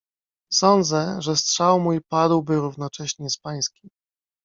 "Sądzę, 0.51 1.15
że 1.21 1.35
strzał 1.35 1.79
mój 1.79 2.01
padłby 2.09 2.55
równocześnie 2.55 3.29
z 3.29 3.37
pańskim." 3.37 3.89